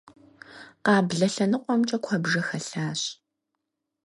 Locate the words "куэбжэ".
2.03-2.41